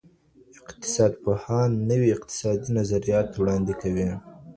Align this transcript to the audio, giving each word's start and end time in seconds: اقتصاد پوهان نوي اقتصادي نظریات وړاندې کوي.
اقتصاد 0.63 1.13
پوهان 1.23 1.69
نوي 1.89 2.07
اقتصادي 2.15 2.69
نظریات 2.79 3.29
وړاندې 3.33 3.73
کوي. 3.81 4.09